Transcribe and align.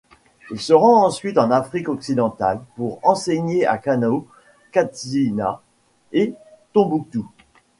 Il 0.49 0.59
se 0.59 0.73
rend 0.73 1.05
ensuite 1.05 1.37
en 1.37 1.51
Afrique 1.51 1.87
occidentale 1.87 2.61
pour 2.75 2.97
enseigner 3.07 3.67
à 3.67 3.77
Kano, 3.77 4.25
Katsina 4.71 5.61
et 6.11 6.33
Tombouctou. 6.73 7.27